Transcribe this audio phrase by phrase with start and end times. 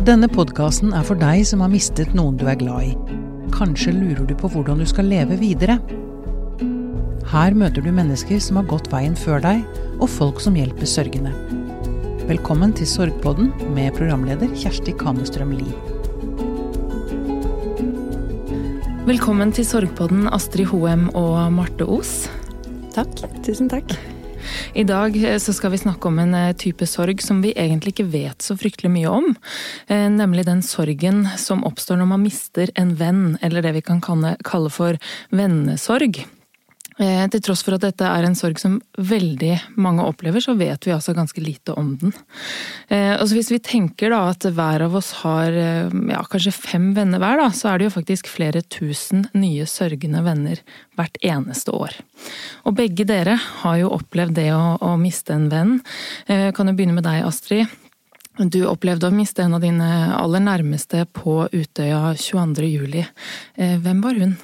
[0.00, 3.16] Denne podkasten er for deg som har mistet noen du er glad i.
[3.52, 5.76] Kanskje lurer du på hvordan du skal leve videre?
[7.28, 9.60] Her møter du mennesker som har gått veien før deg,
[10.00, 11.34] og folk som hjelper sørgende.
[12.30, 15.76] Velkommen til Sorgpodden med programleder Kjersti Kamestrøm Lie.
[19.04, 22.24] Velkommen til Sorgpodden, Astrid Hoem og Marte Os.
[22.96, 23.20] Takk.
[23.44, 24.00] Tusen takk.
[24.74, 27.94] I dag eh, så skal vi snakke om en eh, type sorg som vi egentlig
[27.94, 29.32] ikke vet så fryktelig mye om.
[29.90, 34.02] Eh, nemlig den sorgen som oppstår når man mister en venn, eller det vi kan
[34.02, 35.00] kalle for
[35.34, 36.22] vennesorg.
[37.00, 40.84] Eh, til tross for at dette er en sorg som veldig mange opplever, så vet
[40.84, 42.12] vi altså ganske lite om den.
[42.92, 46.90] Eh, altså hvis vi tenker da at hver av oss har eh, ja, kanskje fem
[46.96, 50.60] venner hver, da, så er det jo faktisk flere tusen nye sørgende venner
[51.00, 51.96] hvert eneste år.
[52.68, 55.78] Og begge dere har jo opplevd det å, å miste en venn.
[56.28, 57.70] Kan jo begynne med deg, Astrid.
[58.52, 63.00] Du opplevde å miste en av dine aller nærmeste på Utøya 22.07.
[63.80, 64.36] Hvem var hun?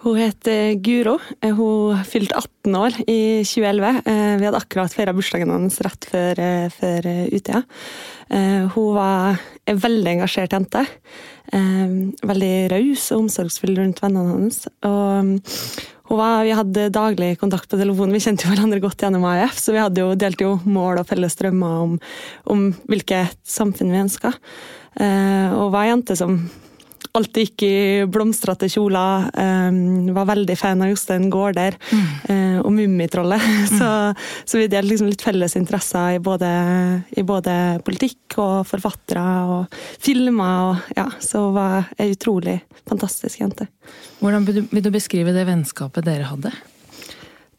[0.00, 0.48] Hun het
[0.80, 1.18] Guro.
[1.44, 4.00] Eh, hun fylte 18 år i 2011.
[4.08, 7.62] Eh, vi hadde akkurat feira bursdagen hennes rett før, eh, før Utøya.
[8.74, 10.86] Hun var en veldig engasjert jente.
[11.50, 14.68] Veldig raus og omsorgsfull rundt vennene hennes.
[16.10, 18.12] Og var, vi hadde daglig kontakt på telefonen.
[18.12, 21.82] Vi kjente hverandre godt gjennom AIF, så vi jo, delte jo mål og felles drømmer
[21.82, 21.98] om,
[22.46, 24.32] om hvilket samfunn vi ønska.
[25.58, 26.38] Og var ei jente som
[27.16, 27.74] alltid gikk i
[28.10, 29.28] blomstrete kjoler.
[29.34, 32.06] Um, var veldig fan av Jostein Gaarder mm.
[32.30, 33.48] uh, og Mummitrollet.
[33.60, 33.78] Mm.
[33.78, 33.88] Så,
[34.44, 36.48] så, vi delte liksom litt felles interesser i både,
[37.18, 37.52] i både,
[37.84, 40.70] politikk og forfattere og filmer.
[40.70, 42.56] Og, ja, så hun var ei utrolig
[42.88, 43.68] fantastisk jente.
[44.20, 46.52] Hvordan vil du beskrive det vennskapet dere hadde?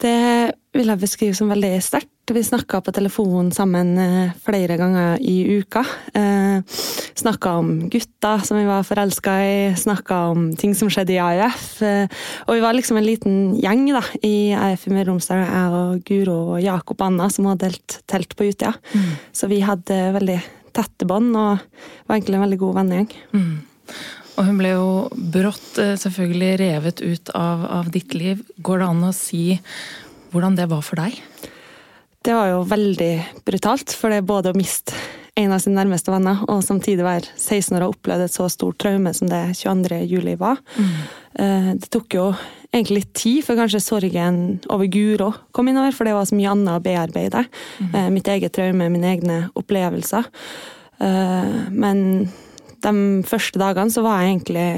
[0.02, 2.10] Det vil jeg beskrive som veldig sterkt.
[2.32, 5.82] Vi snakka på telefon sammen eh, flere ganger i uka.
[6.16, 6.62] Eh,
[7.20, 11.66] snakka om gutter som vi var forelska i, snakka om ting som skjedde i AUF.
[11.86, 15.44] Eh, og vi var liksom en liten gjeng da, i AUF i Møre og Romsdal,
[15.44, 18.74] jeg og Guro og Jakob Anna, som hadde delt telt på Utøya.
[18.96, 19.12] Mm.
[19.36, 20.40] Så vi hadde veldig
[20.72, 21.60] tette bånd, og
[22.08, 23.14] var egentlig en veldig god vennegjeng.
[23.36, 23.54] Mm.
[24.38, 28.42] Og hun ble jo brått selvfølgelig revet ut av, av ditt liv.
[28.64, 29.44] Går det an å si
[30.32, 31.18] hvordan det var for deg?
[32.22, 33.14] Det var jo veldig
[33.48, 34.96] brutalt, for det er både å miste
[35.40, 38.78] en av sine nærmeste venner, og samtidig være 16 år og oppleve et så stort
[38.84, 40.02] traume som det 22.
[40.10, 40.60] juli var.
[40.76, 40.92] Mm.
[41.40, 42.26] Eh, det tok jo
[42.72, 46.52] egentlig litt tid før kanskje sorgen over Guro kom innover, for det var så mye
[46.52, 47.46] annet å bearbeide.
[47.80, 47.90] Mm.
[47.96, 50.28] Eh, mitt eget traume, mine egne opplevelser.
[51.02, 52.28] Eh, men
[52.86, 54.70] de første dagene så var jeg egentlig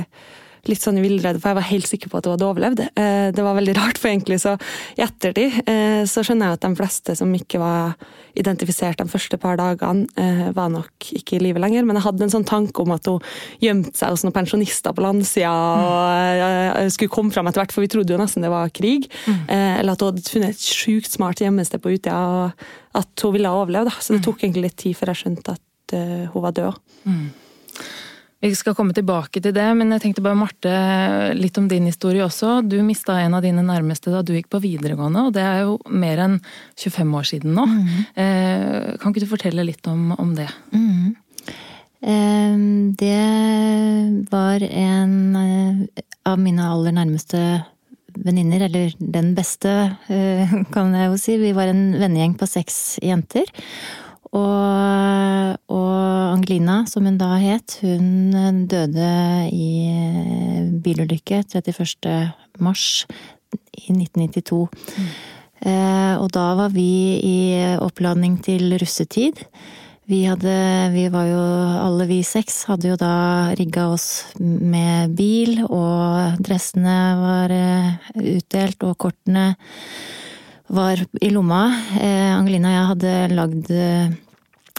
[0.69, 2.81] litt sånn villredd, for jeg var helt sikker på at hun hadde overlevd.
[2.95, 4.55] Eh, det var veldig rart, for egentlig så
[4.95, 7.97] i ettertid eh, så skjønner jeg at de fleste som ikke var
[8.39, 11.83] identifisert de første par dagene, eh, var nok ikke i live lenger.
[11.85, 13.19] Men jeg hadde en sånn tanke om at hun
[13.63, 17.91] gjemte seg hos noen pensjonister på landsida og skulle komme fram etter hvert, for vi
[17.91, 19.09] trodde jo nesten det var krig.
[19.51, 23.51] Eller at hun hadde funnet et sjukt smart gjemmested på Utøya, og at hun ville
[23.51, 23.91] overleve.
[23.91, 23.99] Da.
[23.99, 24.27] Så det mm.
[24.29, 25.97] tok egentlig litt tid før jeg skjønte at
[26.33, 26.83] hun var død.
[27.05, 27.25] Mm.
[28.43, 30.71] Vi skal komme tilbake til det, men jeg tenkte bare Marte,
[31.37, 32.57] litt om din historie også.
[32.67, 35.77] Du mista en av dine nærmeste da du gikk på videregående, og det er jo
[35.87, 36.35] mer enn
[36.75, 37.67] 25 år siden nå.
[37.71, 37.93] Mm.
[38.19, 40.49] Eh, kan ikke du fortelle litt om, om det?
[40.75, 41.15] Mm.
[42.03, 42.57] Eh,
[42.99, 47.39] det var en eh, av mine aller nærmeste
[48.13, 51.37] venninner, eller den beste, eh, kan jeg jo si.
[51.39, 53.47] Vi var en vennegjeng på seks jenter.
[54.33, 55.91] Og, og,
[56.33, 59.11] Angelina, som hun da het, hun døde
[59.53, 62.33] i eh, bilulykke 31.
[62.63, 63.05] mars
[63.53, 64.65] i 1992.
[64.97, 65.13] Mm.
[65.63, 66.89] Eh, og da var vi
[67.21, 67.37] i
[67.77, 69.45] oppladning til russetid.
[70.09, 70.55] Vi hadde,
[70.91, 71.43] vi var jo,
[71.79, 74.07] alle vi seks hadde jo da rigga oss
[74.41, 77.93] med bil, og dressene var eh,
[78.33, 79.53] utdelt, og kortene
[80.67, 81.63] var i lomma.
[81.99, 83.71] Eh, Angelina og jeg hadde lagd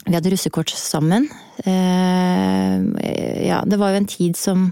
[0.04, 1.28] Vi hadde russekort sammen.
[1.64, 4.68] Eh, ja, det var jo en tid som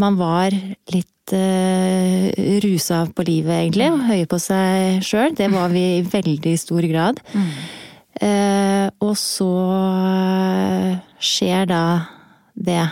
[0.00, 0.54] man var
[0.94, 2.30] litt eh,
[2.64, 3.90] rusa på livet, egentlig.
[3.92, 5.34] Og høye på seg sjøl.
[5.36, 7.20] Det var vi i veldig stor grad.
[7.34, 7.50] Mm.
[8.20, 9.52] Eh, og så
[11.20, 11.84] skjer da
[12.54, 12.82] det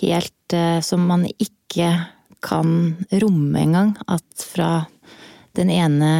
[0.00, 1.90] helt eh, som man ikke
[2.42, 3.94] kan romme engang.
[4.06, 4.84] At fra
[5.58, 6.12] den ene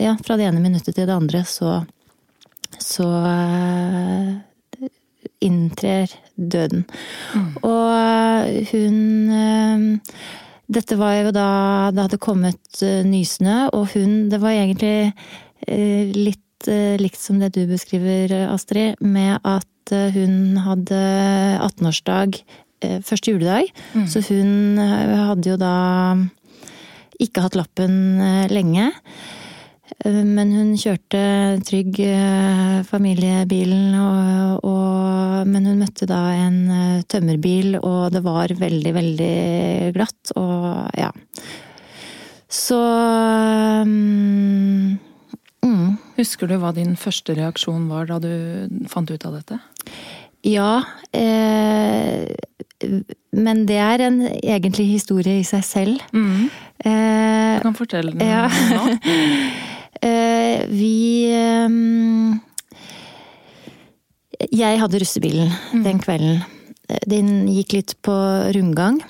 [0.00, 1.82] ja, fra det ene minuttet til det andre, så
[2.82, 4.88] så uh,
[5.40, 6.82] inntrer døden.
[7.32, 7.52] Mm.
[7.64, 8.98] Og hun
[9.30, 10.24] uh,
[10.66, 11.48] Dette var jo da
[11.94, 15.12] det hadde kommet uh, nysnø, og hun Det var egentlig
[15.66, 21.00] litt eh, likt som det du beskriver, Astrid, med at eh, hun hadde
[21.64, 22.40] 18-årsdag
[22.82, 23.70] eh, første juledag.
[23.94, 24.06] Mm.
[24.10, 25.74] Så hun eh, hadde jo da
[27.22, 28.90] ikke hatt lappen eh, lenge.
[30.04, 31.22] Eh, Men hun kjørte
[31.66, 38.52] trygg eh, familiebilen, og, og, men hun møtte da en eh, tømmerbil, og det var
[38.60, 39.32] veldig, veldig
[39.96, 41.10] glatt, og ja.
[42.56, 42.76] Så
[43.82, 44.98] um,
[45.66, 48.30] mm, Husker du hva din første reaksjon var da du
[48.88, 49.58] fant ut av dette?
[50.46, 50.78] Ja,
[51.16, 52.28] eh,
[53.34, 56.04] men det er en egentlig historie i seg selv.
[56.14, 56.46] Mm.
[56.86, 58.46] Eh, Du kan fortelle den Ja.
[58.46, 58.84] nå.
[60.02, 62.40] Eh, vi ehm,
[64.52, 65.52] Jeg hadde russebilen
[65.84, 66.42] den kvelden.
[67.08, 68.14] Den gikk litt på
[68.54, 69.00] rundgang.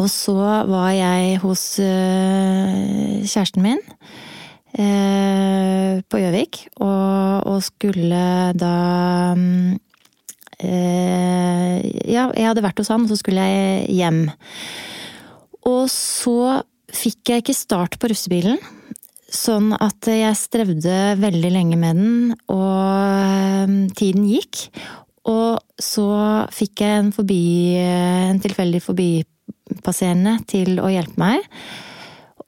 [0.00, 0.36] Og så
[0.68, 3.80] var jeg hos eh, kjæresten min
[4.78, 8.22] eh, på Gjøvik, og, skulle
[8.56, 9.74] da mm,
[10.64, 11.76] eh,
[12.08, 14.22] Ja, jeg hadde vært hos han, og så skulle jeg hjem.
[15.68, 18.58] Og så fikk jeg ikke start på russebilen.
[19.30, 24.64] Sånn at jeg strevde veldig lenge med den, og eh, tiden gikk.
[25.30, 26.06] Og så
[26.50, 27.44] fikk jeg en, forbi,
[27.78, 31.46] en tilfeldig forbipasserende til å hjelpe meg.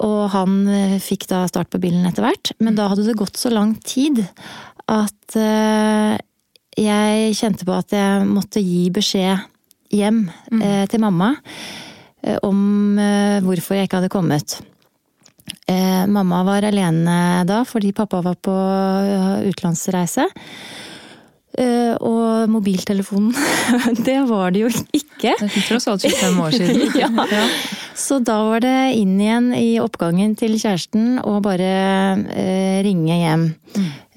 [0.03, 2.51] Og han eh, fikk da start på bilen etter hvert.
[2.59, 4.25] Men da hadde det gått så lang tid
[4.91, 6.19] at eh,
[6.83, 9.47] jeg kjente på at jeg måtte gi beskjed
[9.93, 10.63] hjem mm.
[10.89, 11.35] til mamma
[12.49, 12.97] om
[13.45, 14.55] hvorfor jeg ikke hadde kommet.
[15.67, 20.29] Eh, mamma var alene da fordi pappa var på eh, utenlandsreise.
[21.53, 23.35] Eh, og mobiltelefonen,
[24.07, 25.35] det var det jo ikke.
[25.37, 26.87] Det er tross alt 25 år siden.
[27.03, 27.47] Ja.
[27.99, 31.73] Så da var det inn igjen i oppgangen til kjæresten og bare
[32.33, 33.45] eh, ringe hjem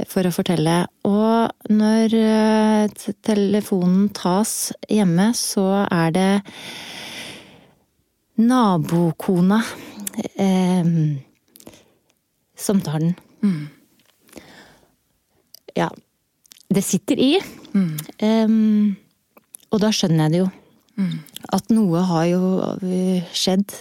[0.07, 0.77] for å fortelle.
[1.03, 6.31] Og når eh, telefonen tas hjemme, så er det
[8.39, 9.59] nabokona
[10.35, 10.91] eh,
[12.55, 13.15] samtalen.
[13.43, 13.67] Mm.
[15.75, 15.89] Ja.
[16.67, 17.31] Det sitter i.
[17.75, 17.97] Mm.
[18.25, 18.95] Em,
[19.71, 20.47] og da skjønner jeg det jo.
[20.95, 21.17] Mm.
[21.53, 22.45] At noe har jo
[22.79, 23.75] øh, skjedd.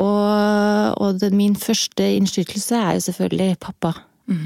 [0.00, 3.92] Og, og det, min første innskytelse er jo selvfølgelig pappa.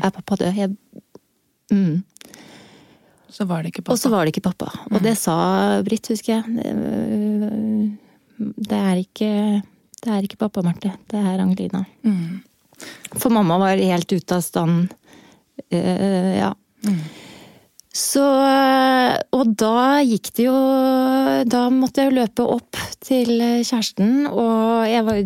[0.03, 0.56] Er pappa død?
[0.58, 0.75] Jeg,
[1.70, 2.03] mm.
[3.31, 3.93] Så var det ikke pappa.
[3.94, 4.70] Og så var det ikke pappa.
[4.91, 5.37] Og det sa
[5.87, 6.44] Britt, husker jeg.
[6.56, 7.97] Det,
[8.69, 9.31] det er ikke
[10.06, 10.94] det er ikke pappa, Marte.
[11.11, 11.82] Det er Angelina.
[12.06, 12.43] Mm.
[13.17, 14.93] For mamma var helt ute av stand.
[15.73, 16.53] Uh, ja.
[17.97, 18.23] Så
[19.32, 20.56] Og da gikk det jo
[21.49, 25.23] Da måtte jeg jo løpe opp til kjæresten, og jeg var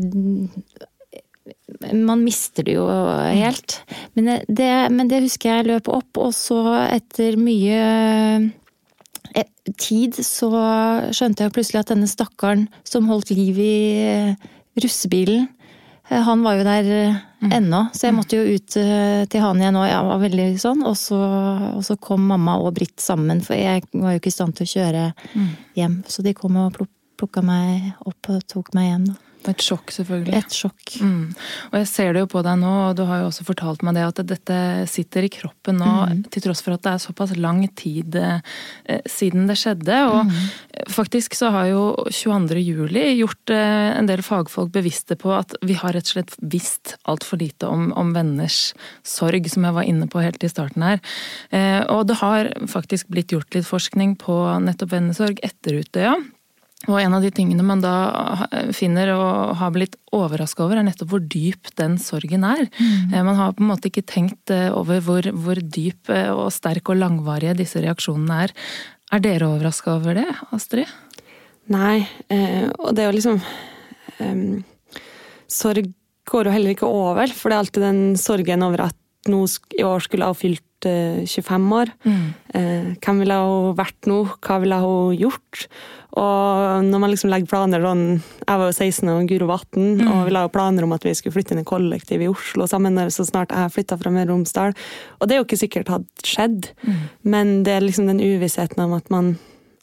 [1.96, 3.80] Man mister det jo helt.
[4.14, 7.78] Men det, men det husker jeg løp opp, og så etter mye
[9.32, 9.48] eh,
[9.80, 10.50] tid så
[11.16, 14.50] skjønte jeg plutselig at denne stakkaren som holdt liv i eh,
[14.84, 15.48] russebilen,
[16.08, 16.90] eh, han var jo der
[17.40, 17.50] mm.
[17.58, 20.84] ennå, så jeg måtte jo ut eh, til han igjen og jeg var veldig sånn.
[20.88, 21.20] Og så,
[21.74, 24.68] og så kom mamma og Britt sammen, for jeg var jo ikke i stand til
[24.68, 25.08] å kjøre
[25.78, 26.00] hjem.
[26.10, 29.18] Så de kom og pluk- plukka meg opp og tok meg hjem, da.
[29.48, 30.36] Et sjokk, selvfølgelig.
[30.36, 30.96] Et sjokk.
[31.00, 31.32] Mm.
[31.70, 33.96] Og jeg ser det jo på deg nå, og du har jo også fortalt meg
[33.96, 34.58] det, at dette
[34.90, 35.92] sitter i kroppen nå,
[36.32, 38.42] til tross for at det er såpass lang tid eh,
[39.08, 40.00] siden det skjedde.
[40.12, 42.60] Og faktisk så har jo 22.
[42.60, 46.96] juli gjort eh, en del fagfolk bevisste på at vi har rett og slett visst
[47.08, 48.74] altfor lite om, om venners
[49.06, 51.00] sorg, som jeg var inne på helt i starten her.
[51.48, 54.36] Eh, og det har faktisk blitt gjort litt forskning på
[54.66, 56.18] nettopp vennesorg etter Utøya.
[56.88, 57.92] Og en av de tingene man da
[58.72, 62.64] finner og har blitt overraska over, er nettopp hvor dyp den sorgen er.
[62.80, 63.18] Mm.
[63.26, 66.88] Man har på en måte ikke tenkt eh, over hvor, hvor dyp eh, og sterk
[66.88, 68.56] og langvarige disse reaksjonene er.
[69.12, 70.88] Er dere overraska over det, Astrid?
[71.70, 72.00] Nei,
[72.32, 73.40] eh, og det er jo liksom
[74.24, 74.62] em,
[75.50, 75.92] Sorg
[76.30, 79.84] går jo heller ikke over, for det er alltid den sorgen over at noe i
[79.84, 81.90] år skulle ha fylt eh, 25 år.
[82.54, 84.20] Eh, hvem ville hun vært nå?
[84.38, 85.66] Hva ville hun gjort?
[86.18, 90.24] Og når man liksom legger planer Jeg var jo 16 og Guro var 18, og
[90.26, 92.98] vi la jo planer om at vi skulle flytte inn i kollektiv i Oslo sammen
[93.14, 94.74] så snart jeg flytta fra Møre og Romsdal.
[95.20, 96.72] Og det er jo ikke sikkert hadde skjedd,
[97.22, 99.36] men det er liksom den uvissheten om at man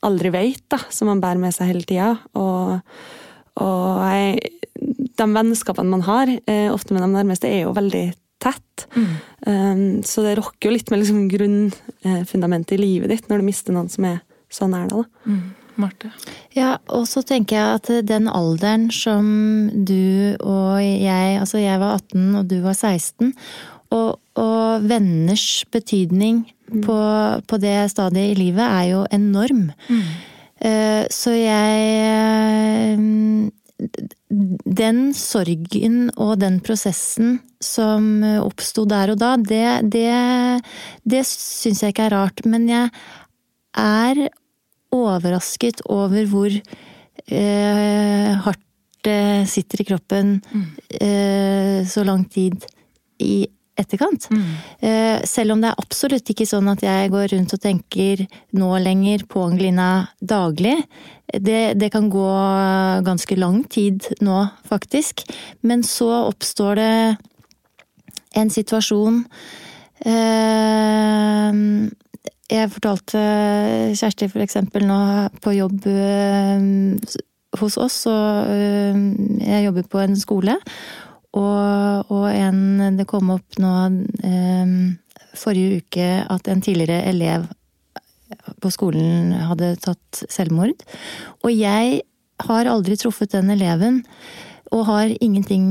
[0.06, 2.12] aldri vet, da, som man bærer med seg hele tida.
[2.38, 2.78] Og,
[3.64, 4.52] og jeg,
[5.18, 8.06] de vennskapene man har, eh, ofte med de nærmeste, er jo veldig
[8.44, 8.88] tett.
[9.46, 13.76] Um, så det rokker jo litt med liksom grunnfundamentet i livet ditt når du mister
[13.76, 14.20] noen som er
[14.54, 15.06] så nær deg.
[15.06, 15.32] da.
[15.32, 15.48] Mm.
[15.78, 16.10] Marte?
[16.58, 19.28] Ja, og så tenker jeg at den alderen som
[19.70, 23.34] du og jeg Altså jeg var 18 og du var 16,
[23.94, 26.48] Og, og venners betydning
[26.84, 26.98] på,
[27.48, 29.70] på, det stadiet i livet er jo enorm.
[29.88, 30.10] Mm.
[31.14, 32.98] Så jeg
[33.78, 40.10] Den sorgen og den prosessen som oppsto der og da, det, det,
[41.06, 42.46] det syns jeg ikke er rart.
[42.50, 42.90] Men jeg
[43.78, 44.24] er
[44.94, 48.64] overrasket over hvor eh, hardt
[49.06, 50.66] det sitter i kroppen mm.
[51.00, 52.66] eh, så lang tid
[53.24, 53.46] i
[53.78, 54.28] etterkant.
[54.34, 54.48] Mm.
[54.80, 58.26] Eh, selv om det er absolutt ikke sånn at jeg går rundt og tenker
[58.58, 60.76] nå lenger på Angelina daglig.
[61.28, 62.32] Det, det kan gå
[63.06, 65.26] ganske lang tid nå, faktisk.
[65.62, 66.92] Men så oppstår det
[68.38, 69.24] en situasjon
[70.06, 71.64] eh,
[72.48, 73.22] jeg fortalte
[73.98, 75.00] Kjersti for eksempel nå
[75.44, 77.18] på jobb øh,
[77.58, 78.52] hos oss, og
[79.42, 80.56] jeg jobber på en skole.
[81.38, 83.74] Og, og en Det kom opp nå
[84.26, 84.76] eh,
[85.38, 87.48] forrige uke at en tidligere elev
[88.62, 90.74] på skolen hadde tatt selvmord.
[91.46, 92.02] Og jeg
[92.48, 94.04] har aldri truffet den eleven
[94.76, 95.64] og har ingenting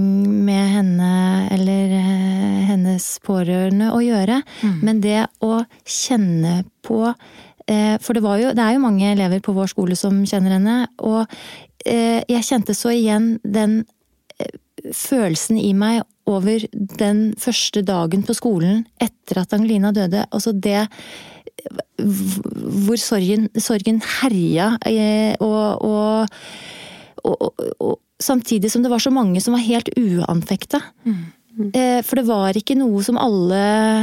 [0.47, 1.11] med henne
[1.53, 4.41] eller eh, hennes pårørende å gjøre.
[4.63, 4.79] Mm.
[4.89, 9.53] Men det å kjenne på eh, For det, jo, det, er jo mange elever på
[9.57, 10.79] vår skole som kjenner henne.
[11.05, 11.27] Og
[11.85, 13.83] eh, jeg kjente så igjen den
[14.95, 20.27] følelsen i meg over den første dagen på skolen etter at Angelina døde.
[20.31, 20.89] Altså det
[22.87, 24.75] hvor sorgen, sorgen herja
[25.41, 26.27] og, og,
[27.25, 30.79] og, og Samtidig som det var så mange som var helt uanfekta.
[31.05, 31.17] Mm.
[31.57, 31.71] Mm.
[32.05, 33.59] For det var ikke noe som alle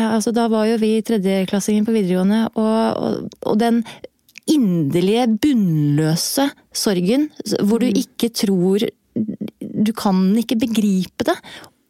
[0.10, 3.84] altså Da var jo vi tredjeklassingen på videregående, og, og, og den
[4.50, 7.30] inderlige, bunnløse sorgen
[7.62, 8.00] hvor du mm.
[8.04, 8.86] ikke tror
[9.84, 11.36] Du kan ikke begripe det.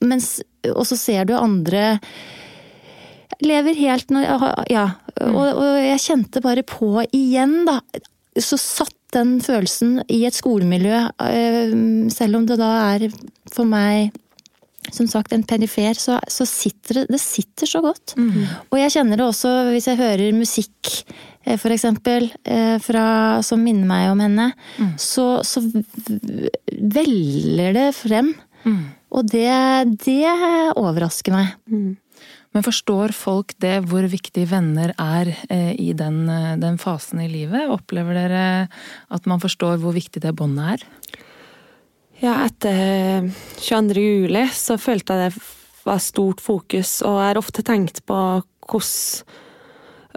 [0.03, 0.35] Mens,
[0.73, 1.99] og så ser du andre
[3.43, 4.11] lever helt
[4.69, 4.89] Ja.
[5.21, 5.35] Mm.
[5.35, 7.79] Og, og jeg kjente bare på igjen, da.
[8.39, 11.73] Så satt den følelsen i et skolemiljø, eh,
[12.09, 13.11] selv om det da er
[13.53, 14.13] for meg
[14.91, 18.15] som sagt en perifer, så, så sitter det, det sitter så godt.
[18.19, 18.41] Mm.
[18.73, 20.91] Og jeg kjenner det også hvis jeg hører musikk,
[21.59, 24.51] for eksempel, eh, fra, som minner meg om henne.
[24.79, 24.93] Mm.
[25.01, 25.63] Så, så,
[26.71, 28.31] veller det frem.
[28.63, 28.83] Mm.
[29.13, 29.51] Og det,
[30.05, 30.31] det
[30.79, 31.51] overrasker meg.
[31.67, 31.97] Mm.
[32.53, 37.29] Men forstår folk det, hvor viktig venner er eh, i den, eh, den, fasen i
[37.31, 37.71] livet?
[37.73, 38.43] Opplever dere
[39.13, 40.85] at man forstår hvor viktig det båndet er?
[42.23, 43.27] Ja, etter
[43.59, 44.03] 22.
[44.05, 45.43] juli så følte jeg det
[45.83, 48.17] var stort fokus, og jeg har ofte tenkt på
[48.69, 49.41] hvordan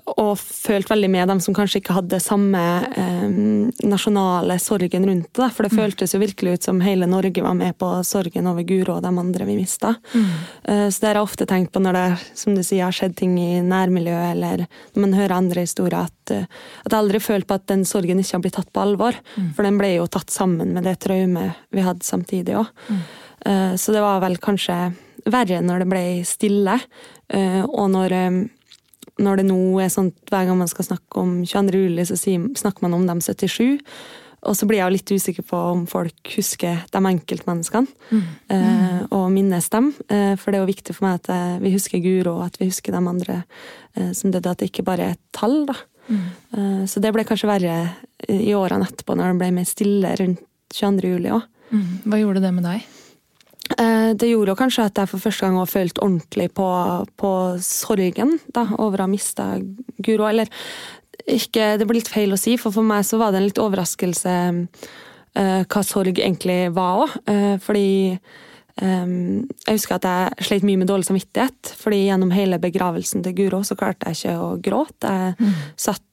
[0.05, 3.25] og følt veldig med dem som kanskje ikke hadde samme eh,
[3.89, 5.49] nasjonale sorgen rundt det.
[5.57, 5.81] For det mm.
[5.81, 9.13] føltes jo virkelig ut som hele Norge var med på sorgen over Guro og de
[9.13, 9.95] andre vi mista.
[10.13, 10.29] Mm.
[10.63, 12.07] Eh, så det har jeg ofte tenkt på når det
[12.39, 16.35] som du sier, har skjedd ting i nærmiljøet, eller når man hører andre historier, at,
[16.35, 16.49] eh,
[16.85, 19.19] at jeg aldri følt på at den sorgen ikke har blitt tatt på alvor.
[19.37, 19.53] Mm.
[19.57, 22.71] For den ble jo tatt sammen med det traumet vi hadde samtidig òg.
[22.89, 23.03] Mm.
[23.47, 24.77] Eh, så det var vel kanskje
[25.31, 26.79] verre når det ble stille,
[27.33, 28.45] eh, og når eh,
[29.23, 31.83] når det nå er sånn hver gang man skal snakke om 22.
[31.87, 33.81] juli, så snakker man om de 77.
[34.47, 37.89] Og så blir jeg litt usikker på om folk husker de enkeltmenneskene.
[38.13, 38.27] Mm.
[38.55, 39.91] Eh, og minnes dem.
[40.13, 42.61] Eh, for det er jo viktig for meg at eh, vi husker Guro, og at
[42.61, 43.41] vi husker de andre
[43.97, 44.53] eh, som døde.
[44.53, 45.65] At det ikke bare er et tall.
[45.69, 45.79] da.
[46.07, 46.87] Mm.
[46.87, 47.73] Så det ble kanskje verre
[48.31, 50.45] i årene etterpå, når det ble mer stille rundt
[50.77, 51.11] 22.
[51.17, 51.49] juli òg.
[51.73, 51.89] Mm.
[52.07, 52.85] Hva gjorde det med deg?
[53.75, 56.69] Eh, det gjorde jo kanskje at jeg for første gang har følt ordentlig på,
[57.19, 57.33] på
[57.65, 59.49] sorgen da, over å ha mista
[59.99, 60.29] Guro.
[60.29, 60.51] Eller
[61.27, 63.63] ikke, det blir litt feil å si, for for meg så var det en litt
[63.63, 67.17] overraskelse uh, hva sorg egentlig var òg.
[67.27, 67.89] Uh, eh, fordi
[68.83, 71.75] um, jeg husker at jeg slet mye med dårlig samvittighet.
[71.81, 75.17] fordi gjennom hele begravelsen til Guro så klarte jeg ikke å gråte.
[75.17, 75.57] Jeg mm.
[75.89, 76.06] satt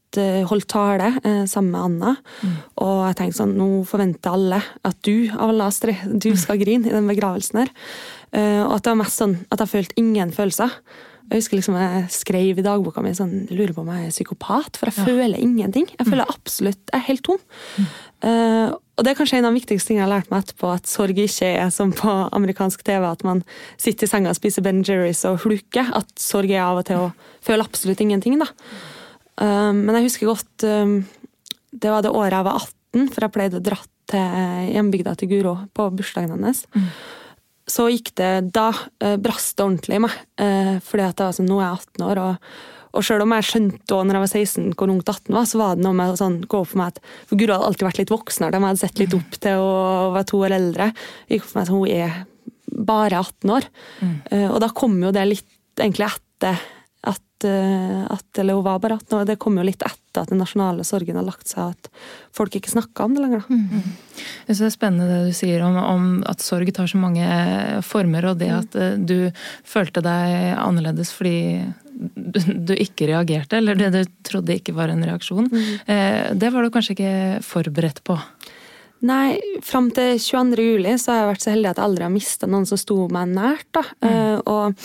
[0.50, 2.16] holdt tale eh, sammen med Anna.
[2.42, 2.58] Mm.
[2.86, 6.38] Og jeg tenkte sånn, nå forventer alle at du av alle Astrid, du mm.
[6.44, 7.74] skal grine i den begravelsen her.
[8.34, 10.78] Eh, og at det var mest sånn at jeg følte ingen følelser.
[11.32, 14.78] Jeg husker liksom jeg skrev i dagboka mi sånn, lurer på om jeg er psykopat,
[14.78, 15.06] for jeg ja.
[15.08, 15.88] føler ingenting.
[15.96, 16.34] Jeg føler mm.
[16.36, 17.40] absolutt Jeg er helt tom.
[17.78, 17.94] Mm.
[18.24, 20.70] Uh, og det er kanskje en av de viktigste tingene jeg har lært meg etterpå,
[20.76, 23.42] at sorg ikke er som på amerikansk TV, at man
[23.82, 25.90] sitter i senga og spiser Ben Jerrys og hluker.
[25.98, 27.10] At sorg er av og til å
[27.44, 28.38] føle absolutt ingenting.
[28.44, 28.52] da.
[29.42, 31.00] Um, men jeg husker godt um,
[31.74, 33.80] Det var det året jeg var 18, for jeg pleide å dra
[34.12, 36.66] til hjembygda til Guro på bursdagen hennes.
[36.76, 36.90] Mm.
[37.74, 40.20] Så gikk det Da uh, brast det ordentlig i meg.
[40.40, 42.52] Uh, fordi at det var sånn, nå er jeg 18 år, og,
[42.94, 45.64] og selv om jeg skjønte også når jeg var 16 hvor ungt 18 var, så
[45.64, 47.88] var det noe med å sånn, gå opp for meg at For Guro hadde alltid
[47.90, 49.74] vært litt voksnere, de hadde sett litt opp til å
[50.14, 50.92] være to år eldre.
[51.32, 52.22] gikk opp for meg at hun er
[52.74, 53.68] bare 18 år.
[54.04, 54.16] Mm.
[54.30, 55.50] Uh, og da kom jo det litt
[55.82, 56.62] egentlig etter
[57.46, 59.26] at, eh, Eller hun var bare 18 år.
[59.26, 61.90] Det kom jo litt etter at den nasjonale sorgen har lagt seg, at
[62.36, 63.46] folk ikke snakka om det lenger.
[63.50, 63.84] Mm.
[64.48, 67.28] Synes Det er spennende det du sier om, om, at sorg tar så mange
[67.84, 68.60] former, og det mm.
[68.60, 69.18] at eh, du
[69.64, 71.38] følte deg annerledes fordi
[71.94, 75.48] du, du ikke reagerte, eller det du trodde ikke var en reaksjon.
[75.50, 75.72] Mm.
[75.86, 78.18] Eh, det var du kanskje ikke forberedt på?
[79.04, 79.36] Nei,
[79.66, 80.64] fram til 22.
[80.64, 83.02] juli så har jeg vært så heldig at jeg aldri har mista noen som sto
[83.12, 83.68] meg nært.
[83.76, 83.84] da.
[84.00, 84.42] Mm.
[84.48, 84.80] og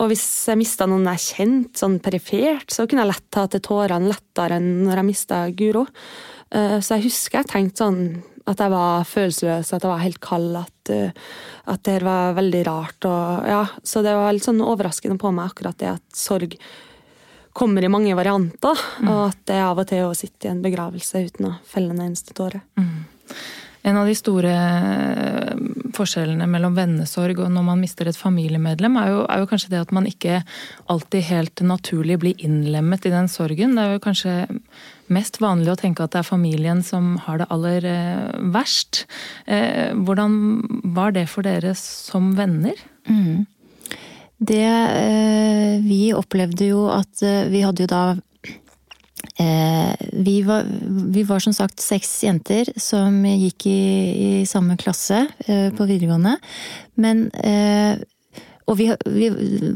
[0.00, 3.62] og hvis jeg mista noen jeg kjente, sånn perifert, så kunne jeg lett ta til
[3.64, 5.86] tårene lettere enn når jeg mista Guro.
[6.52, 8.04] Eh, så jeg husker jeg tenkte sånn
[8.48, 11.12] at jeg var følelsesløs, at jeg var helt kald, at, eh,
[11.70, 13.06] at det var veldig rart.
[13.06, 16.56] Og, ja, så det var litt sånn overraskende på meg akkurat det at sorg
[17.52, 18.80] kommer i mange varianter.
[19.04, 19.10] Mm.
[19.12, 22.06] Og at det av og til å sitte i en begravelse uten å felle en
[22.08, 22.64] eneste tåre.
[22.80, 23.04] Mm.
[23.82, 25.62] En av de store eh,
[25.96, 29.80] forskjellene mellom vennesorg og når man mister et familiemedlem, er jo, er jo, kanskje det
[29.82, 30.40] at man ikke
[30.92, 33.74] alltid helt naturlig blir innlemmet i den sorgen.
[33.74, 34.36] Det er jo kanskje
[35.12, 39.04] mest vanlig å tenke at det er familien som har det aller eh, verst.
[39.50, 40.38] Eh, hvordan
[40.94, 42.78] var det for dere som venner?
[43.10, 43.48] Mm.
[44.42, 44.66] Det
[45.86, 48.00] Vi opplevde jo at vi hadde jo da
[49.38, 50.66] vi, var,
[51.14, 56.36] vi, var, som sagt seks jenter som gikk i, i samme klasse eh, på videregående.
[57.00, 57.96] Men eh,
[58.70, 59.28] Og vi, vi,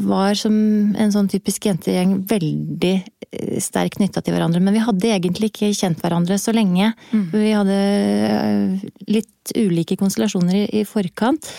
[0.06, 0.54] var som
[0.94, 2.92] en sånn typisk jentegjeng veldig
[3.32, 4.60] eh, sterkt knytta til hverandre.
[4.62, 6.92] Men vi hadde egentlig ikke kjent hverandre så lenge.
[7.10, 7.25] Mm.
[7.32, 7.80] Vi hadde
[8.28, 11.50] eh, litt ulike konstellasjoner i, i forkant.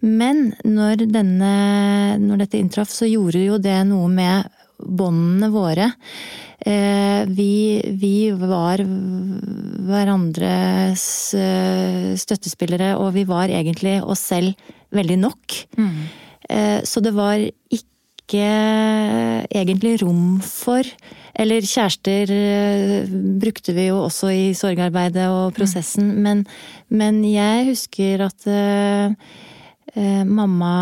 [0.00, 1.52] Men når, denne,
[2.22, 4.50] når dette inntraff, så gjorde jo det noe med
[4.86, 5.92] båndene våre.
[6.62, 8.78] Eh, vi, vi, var
[9.88, 14.54] hverandres eh, støttespillere, og vi var egentlig oss selv
[14.94, 15.56] veldig nok.
[15.74, 15.96] Mm.
[16.48, 17.88] Eh, så det var ikke
[19.52, 20.86] egentlig rom for
[21.36, 22.30] Eller kjærester
[23.40, 26.22] brukte vi jo også i sorgarbeidet og prosessen, mm.
[26.22, 26.46] men,
[26.88, 28.46] men, jeg husker at
[30.28, 30.74] mamma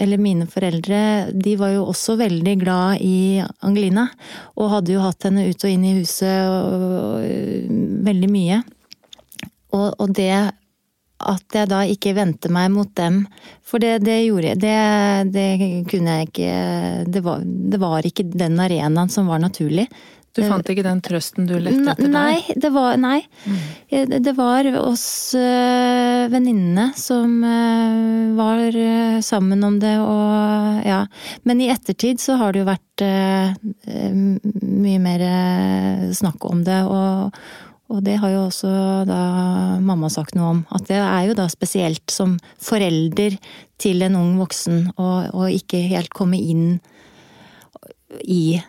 [0.00, 4.06] eller mine foreldre, de var jo også veldig glad i Angelina.
[4.56, 7.74] Og hadde jo hatt henne ut og inn i huset og, og,
[8.08, 8.62] veldig mye.
[9.76, 10.32] Og, og, det
[11.20, 13.26] at jeg da ikke vendte meg mot dem,
[13.60, 14.60] for det, det gjorde jeg.
[14.62, 14.76] Det,
[15.34, 15.48] det,
[15.90, 16.54] kunne jeg ikke
[17.12, 19.84] det var, det var ikke den arenaen som var naturlig.
[20.30, 22.38] Du fant ikke den trøsten du lette etter nei.
[22.54, 23.18] Det var, nei.
[23.44, 24.12] Mm.
[24.22, 31.00] Det var oss uh, venninnene som uh, var uh, sammen om det og ja.
[31.48, 33.56] Men i ettertid så har det jo vært uh,
[34.60, 35.24] mye mer
[36.16, 37.36] snakk om det, og,
[37.90, 38.72] og det har jo også
[39.08, 39.20] da
[39.80, 40.62] mamma sagt noe om.
[40.74, 43.38] At det er jo da spesielt som forelder
[43.80, 46.74] til en ung voksen å ikke helt komme inn
[48.20, 48.60] i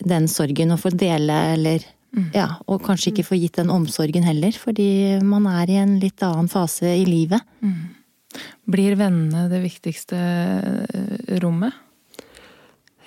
[0.00, 1.84] den sorgen og få dele, eller
[2.16, 2.28] mm.
[2.36, 6.22] Ja, og kanskje ikke få gitt den omsorgen heller, fordi man er i en litt
[6.26, 7.44] annen fase i livet.
[7.64, 8.40] Mm.
[8.70, 11.74] Blir vennene det viktigste eh, rommet?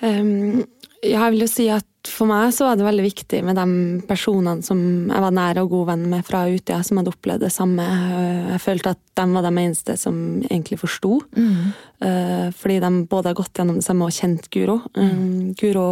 [0.04, 0.64] Um,
[1.04, 3.66] jeg vil jo si at for meg så var det veldig viktig med de
[4.08, 7.52] personene som jeg var nær og god venn med fra Utøya, som hadde opplevd det
[7.52, 7.86] samme.
[8.52, 11.18] Jeg følte at de var de eneste som egentlig forsto.
[11.36, 11.62] Mm.
[12.08, 14.82] Eh, fordi de både har gått gjennom det samme og kjent Guro.
[14.98, 15.86] Um, Guro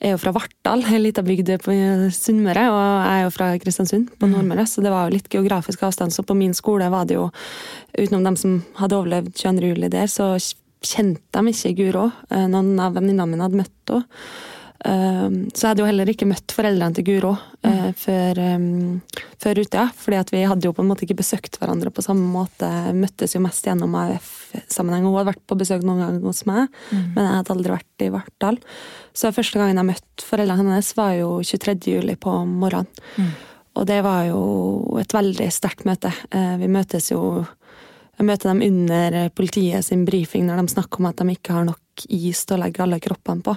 [0.00, 1.74] er jo fra Vartdal, ei lita bygd på
[2.16, 4.32] Sunnmøre, og jeg er jo fra Kristiansund på mm.
[4.34, 6.14] Nordmøre, så det var jo litt geografisk avstand.
[6.14, 7.28] Så på min skole var det jo,
[7.98, 9.72] utenom dem som hadde overlevd 22.
[9.74, 10.32] juli der, så
[10.80, 12.06] kjente de ikke Guro.
[12.32, 14.06] Eh, noen av venninnene mine hadde møtt henne.
[14.88, 17.34] Ehm, så jeg hadde jo heller ikke møtt foreldrene til Guro
[17.66, 17.90] mm.
[18.00, 19.00] før, um,
[19.42, 19.84] før Utøya.
[19.92, 22.70] fordi vi hadde jo på en måte ikke besøkt hverandre på samme måte.
[22.96, 25.04] Møttes jo mest gjennom AUF-sammenheng.
[25.04, 27.04] Hun hadde vært på besøk noen ganger hos meg, mm.
[27.12, 28.60] men jeg hadde aldri vært i Vartdal.
[29.12, 31.78] Så første gangen jeg møtte foreldrene hennes, var jo 23.
[31.98, 32.90] juli på morgenen.
[33.20, 33.30] Mm.
[33.78, 34.40] Og det var jo
[34.98, 36.10] et veldig sterkt møte.
[36.34, 37.44] Eh, vi møtes jo
[38.20, 41.64] Jeg møter dem under politiet sin brifing når de snakker om at de ikke har
[41.64, 43.54] nok is til å legge alle kroppene på.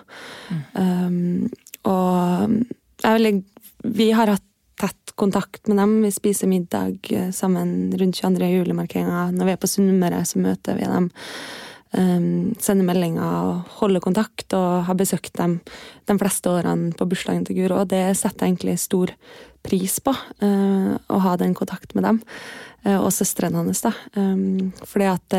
[0.48, 0.64] Mm.
[0.80, 1.50] Um,
[1.92, 3.42] og vil,
[3.84, 4.46] vi har hatt
[4.80, 5.98] tett kontakt med dem.
[6.02, 8.48] Vi spiser middag eh, sammen rundt 22.
[8.56, 9.28] julemarkeringa.
[9.36, 11.12] Når vi er på Sunnmøre, så møter vi dem.
[11.94, 15.60] Um, sender meldinger og holder kontakt, og har besøkt dem
[16.10, 17.84] de fleste årene på bursdagen til Guro.
[17.84, 19.14] Og det setter jeg egentlig stor
[19.64, 22.24] pris på, uh, å ha den kontakt med dem.
[22.84, 23.84] Eh, og søstrene hans.
[23.86, 23.94] da.
[24.90, 25.38] Fordi at,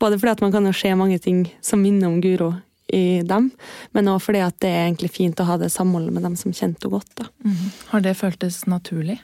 [0.00, 2.54] både fordi at man kan jo se mange ting som minner om Guro
[2.92, 3.50] i dem,
[3.92, 6.52] men òg fordi at det er egentlig fint å ha det samholdet med dem som
[6.52, 7.10] kjente henne godt.
[7.20, 7.28] da.
[7.44, 7.64] Mm.
[7.92, 9.18] Har det føltes naturlig?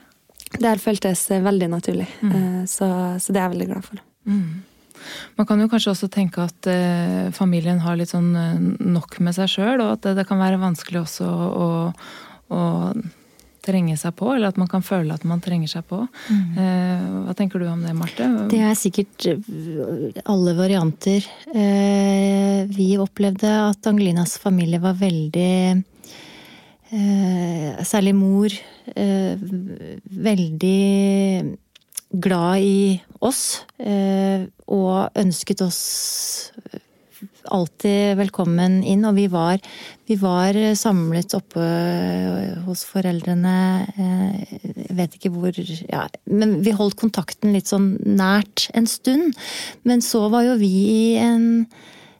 [0.57, 2.67] Det har føltes veldig naturlig, mm.
[2.67, 2.87] så,
[3.21, 4.01] så, det er jeg veldig glad for.
[4.27, 4.63] Mm.
[5.37, 8.59] Man kan jo kanskje også tenke at eh, familien har litt sånn eh,
[8.91, 11.69] nok med seg sjøl, og at det, det, kan være vanskelig også å,
[12.51, 12.61] å,
[13.65, 15.99] trenge seg på, eller at man kan føle at man trenger seg på.
[16.29, 16.57] Mm.
[16.57, 18.27] Eh, hva tenker du om det, Marte?
[18.51, 21.25] Det er sikkert eh, alle varianter.
[21.53, 25.53] Eh, vi opplevde at Angelinas familie var veldig
[26.91, 28.49] eh, Særlig mor.
[30.11, 31.57] veldig
[32.11, 36.51] glad i oss, eh, og ønsket oss
[37.49, 39.05] alltid velkommen inn.
[39.07, 39.61] Og vi var,
[40.09, 41.65] vi var samlet oppe
[42.67, 43.57] hos foreldrene.
[43.95, 44.55] Eh,
[44.87, 49.37] jeg vet ikke hvor ja, Men vi holdt kontakten litt sånn nært en stund.
[49.87, 51.65] Men så var jo vi i en,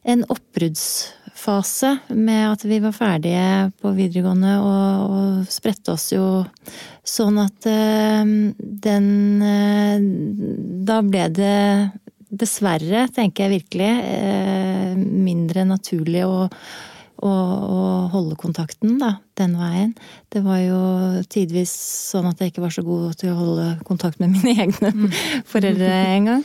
[0.03, 6.43] en oppbruddsfase med at vi var ferdige på videregående og, og spredte oss jo
[7.07, 9.07] sånn at den
[10.85, 11.57] Da ble det
[12.31, 16.47] dessverre, tenker jeg virkelig, uh, mindre naturlig å
[17.21, 19.93] å, holde kontakten da, den veien.
[20.31, 20.79] Det var jo
[21.31, 21.71] tidvis
[22.11, 25.09] sånn at jeg ikke var så god til å holde kontakt med mine egne mm.
[25.49, 26.43] foreldre engang.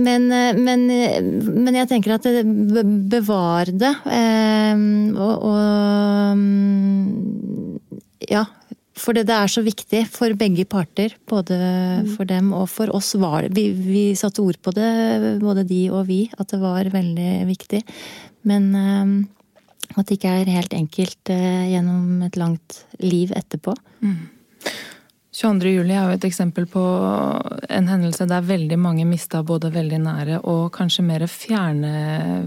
[0.00, 2.24] Men, eh, men, men jeg tenker at
[3.12, 3.94] bevar det.
[4.10, 4.74] Eh,
[5.14, 5.60] og, og
[8.30, 8.44] ja,
[9.00, 11.14] for det, er så viktig for begge parter.
[11.30, 12.10] Både mm.
[12.16, 14.90] for dem og for oss var vi, vi, satte ord på det,
[15.40, 17.82] både de og vi, at det var veldig viktig.
[18.50, 19.14] Men eh,
[19.96, 23.74] at det ikke er helt enkelt eh, gjennom et langt liv etterpå.
[24.04, 24.20] Mm.
[25.30, 25.70] 22.
[25.70, 26.82] juli er jo et eksempel på
[27.70, 31.92] en hendelse der veldig mange mista både veldig nære og kanskje mer fjerne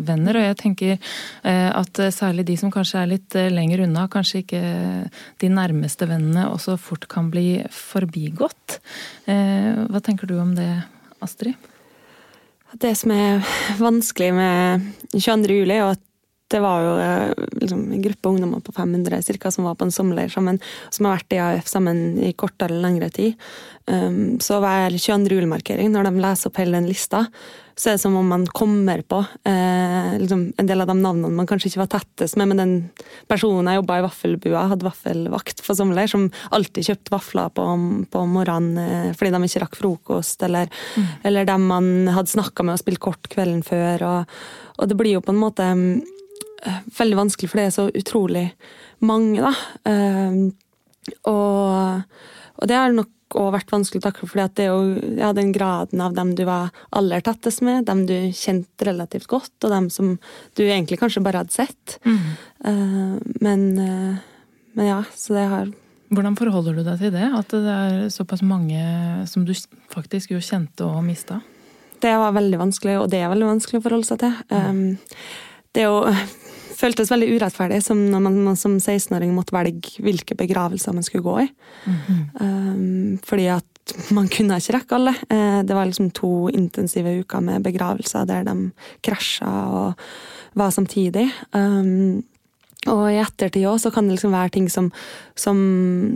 [0.03, 0.39] venner.
[0.39, 4.43] Og jeg tenker eh, at særlig de som kanskje er litt eh, lenger unna, kanskje
[4.43, 4.63] ikke
[5.39, 8.79] de nærmeste vennene, også fort kan bli forbigått.
[9.25, 10.69] Hva tenker du om det,
[11.23, 11.55] Astrid?
[12.79, 15.61] Det som er vanskelig med 22.
[15.61, 16.03] juli, er at
[16.53, 19.95] det var jo eh, liksom, en gruppe ungdommer på 500 cirka, som var på en
[19.95, 20.59] sommerleir sammen,
[20.93, 23.39] som har vært i AUF sammen i kortere eller lengre tid.
[23.89, 25.33] Um, så hver 22.
[25.33, 27.25] julemarkering, når de leser opp hele den lista,
[27.75, 29.17] så er det som om man kommer på
[29.49, 32.73] eh, liksom en del av de navnene man kanskje ikke var tettest med, men den
[33.29, 37.65] personen jeg jobba i vaffelbua, hadde vaffelvakt for sommerleir, som alltid kjøpte vafler på,
[38.13, 41.09] på morgenen eh, fordi de ikke rakk frokost, eller, mm.
[41.29, 44.05] eller dem man hadde snakka med og spilt kort kvelden før.
[44.11, 44.37] Og,
[44.77, 45.71] og det blir jo på en måte
[46.97, 48.45] veldig vanskelig, for det er så utrolig
[49.03, 49.53] mange, da.
[49.89, 50.53] Ehm,
[51.27, 52.05] og,
[52.59, 55.51] og det har nok òg vært vanskelig å takle, for det er jo ja, den
[55.55, 59.89] graden av dem du var aller tettest med, dem du kjente relativt godt, og dem
[59.93, 60.15] som
[60.57, 61.97] du egentlig kanskje bare hadde sett.
[62.05, 62.27] Mm.
[63.41, 65.71] Men, uh, men, ja, så det har
[66.13, 67.25] Hvordan forholder du deg til det?
[67.33, 68.77] At det er såpass mange
[69.25, 69.53] som du
[69.89, 71.39] faktisk jo kjente og mista?
[72.05, 74.35] Det var veldig vanskelig, og det er veldig vanskelig å forholde seg til.
[74.53, 74.83] Um,
[75.73, 76.03] det er jo
[76.83, 81.37] føltes veldig urettferdig som når man som 16-åring måtte velge hvilke begravelser man skulle gå
[81.45, 81.47] i.
[81.85, 82.23] Mm -hmm.
[82.43, 83.65] um, fordi at
[84.11, 85.15] man kunne ikke rekke alle.
[85.31, 88.71] Uh, det var liksom to intensive uker med begravelser der de
[89.03, 89.93] krasja og
[90.55, 91.31] var samtidig.
[91.53, 92.23] Um,
[92.91, 94.89] og i ettertid òg så kan det liksom være ting som,
[95.39, 95.57] som,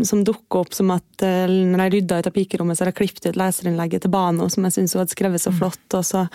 [0.07, 2.99] som dukker opp som at uh, når jeg rydda ut av pikerommet, så har jeg
[3.01, 5.59] klippet ut leserinnlegget til Bano som jeg syns hun hadde skrevet så mm.
[5.61, 6.25] flott, og så,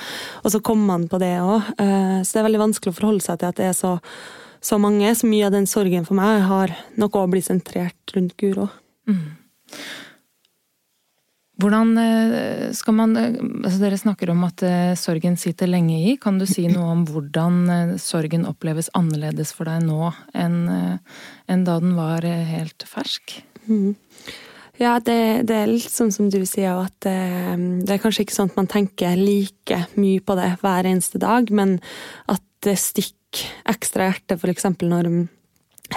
[0.42, 1.72] og så kom han på det òg.
[1.76, 3.92] Uh, eh, så det er veldig vanskelig å forholde seg til at det er så,
[4.64, 5.12] så mange.
[5.18, 8.70] Så mye av den sorgen for meg har nok òg blitt sentrert rundt Guro.
[9.10, 9.26] Mm.
[11.62, 16.14] Hvordan eh, skal man eh, altså Dere snakker om at eh, sorgen sitter lenge i.
[16.20, 20.64] Kan du si noe om hvordan sorgen oppleves annerledes for deg nå enn,
[21.46, 23.38] enn da den var helt fersk?
[23.68, 23.94] Mm.
[24.80, 27.14] Ja, det, det, er litt sånn som du sier, at det,
[27.84, 31.52] det, er kanskje ikke sånn at man tenker like mye på det hver eneste dag,
[31.54, 31.76] men
[32.32, 33.12] at det stikker
[33.70, 34.66] ekstra hjerte f.eks.
[34.82, 35.12] når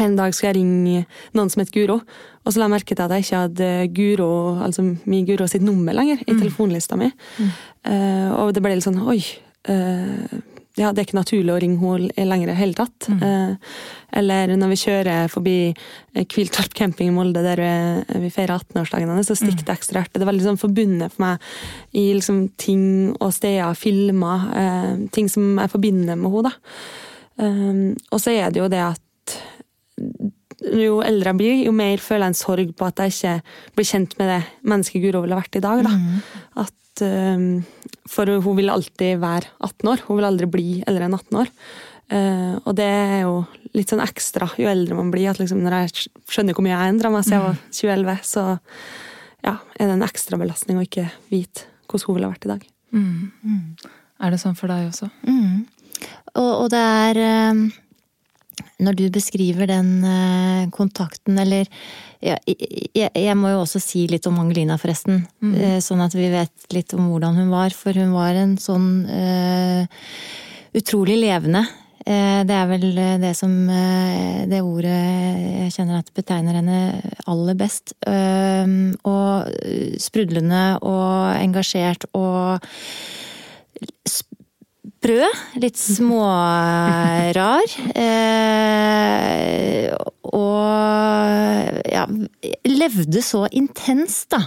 [0.01, 1.03] en dag skal jeg ringe
[1.35, 1.99] noen som heter Guro,
[2.45, 4.31] og så la jeg merke til at jeg ikke hadde Guro,
[4.61, 6.41] altså min Guro sitt nummer lenger i mm.
[6.41, 7.09] telefonlista mi.
[7.39, 7.53] Mm.
[7.85, 9.21] Uh, og det ble litt sånn oi.
[9.65, 10.41] Uh,
[10.75, 13.07] ja, det er ikke naturlig å ringe henne lenger i det hele tatt.
[13.09, 13.23] Mm.
[13.23, 13.79] Uh,
[14.19, 15.55] eller når vi kjører forbi
[16.29, 17.63] Kviltorp camping i Molde, der
[18.21, 19.69] vi feirer 18-årsdagen hennes, så stikker mm.
[19.69, 21.49] det ekstra hjertet, Det er veldig sånn forbundet for meg
[21.97, 22.85] i liksom ting
[23.17, 24.45] og steder, filmer,
[25.15, 26.53] ting som jeg forbinder med henne.
[28.11, 29.01] og så er det jo det at
[29.95, 33.33] jo eldre jeg blir, jo mer føler jeg en sorg på at jeg ikke
[33.77, 35.83] blir kjent med det mennesket Guro ville vært i dag.
[35.83, 36.21] Mm.
[36.63, 37.49] At, um,
[38.09, 40.05] for hun vil alltid være 18 år.
[40.07, 41.51] Hun vil aldri bli eldre enn 18 år.
[42.05, 43.39] Uh, og det er jo
[43.75, 45.29] litt sånn ekstra jo eldre man blir.
[45.31, 48.11] at liksom Når jeg skjønner hvor mye jeg har endra meg siden jeg var 2011,
[48.15, 48.25] mm.
[48.31, 48.45] så
[49.45, 52.67] ja, er det en ekstra belastning å ikke vite hvordan hun ville vært i dag.
[52.95, 53.31] Mm.
[53.43, 53.89] Mm.
[54.25, 55.09] Er det sånn for deg også?
[55.27, 55.65] Mm.
[56.35, 57.59] Og, og, det er eh,
[58.83, 61.69] Når du beskriver den eh, kontakten, eller
[62.23, 65.23] ja, jeg, jeg, må jo også si litt om Angelina, forresten.
[65.45, 65.79] Mm.
[65.83, 67.75] Sånn at vi vet litt om hvordan hun var.
[67.75, 70.05] For hun var en sånn uh,
[70.75, 71.65] utrolig levende
[72.05, 76.81] Uh, det er vel eh, det som uh, Det ordet jeg kjenner at betegner henne
[77.25, 77.95] aller best.
[78.05, 79.49] Og
[80.01, 82.61] sprudlende og engasjert og
[85.05, 85.29] sprø.
[85.61, 87.65] Litt smårar.
[90.35, 92.05] Og ja
[92.65, 94.41] Levde så intenst, da.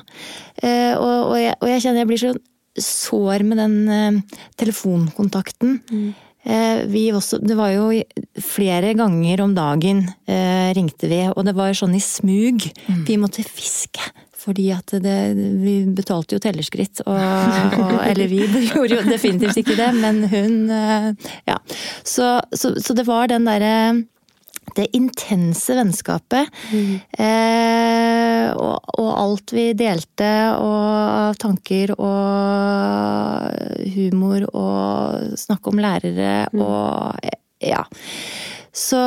[0.98, 2.32] Og jeg, og jeg kjenner jeg blir så
[2.78, 4.22] sår med den
[4.58, 5.78] telefonkontakten.
[5.90, 6.10] Mm.
[6.48, 7.90] Eh, vi også, det var jo
[8.40, 12.64] flere ganger om dagen eh, ringte vi, og det var sånn i smug.
[12.86, 13.02] Mm.
[13.08, 14.00] Vi måtte fiske.
[14.38, 15.16] Fordi at det,
[15.62, 20.70] vi betalte jo tellerskritt, og, og, Eller vi gjorde jo definitivt ikke det, men hun
[20.70, 21.10] eh,
[21.48, 21.58] Ja.
[22.06, 23.74] Så, så, så det var den derre
[24.76, 26.50] det intense vennskapet.
[26.72, 27.00] Mm.
[27.24, 36.62] Eh, og, og, alt vi delte av tanker og humor og snakke om lærere mm.
[36.62, 37.16] og
[37.64, 37.82] ja.
[38.78, 39.00] Så,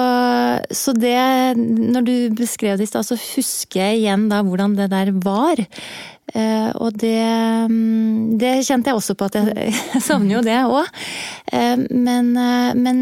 [0.68, 1.16] så, det
[1.56, 5.62] Når du beskrev det i stad, så husker jeg igjen da hvordan det der var.
[6.32, 7.20] Eh, og det,
[7.68, 10.92] mm, det kjente jeg også på at jeg, jeg savner jo det òg.
[11.52, 13.02] Eh, men, eh, men,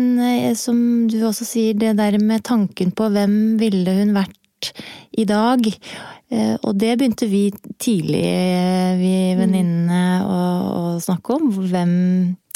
[0.57, 0.79] som
[1.09, 4.73] du også sier, det der med tanken på hvem ville hun vært
[5.15, 5.63] i dag.
[6.67, 7.47] Og det begynte vi
[7.81, 8.25] tidlig,
[8.99, 11.47] vi venninnene, å, å snakke om.
[11.71, 11.93] Hvem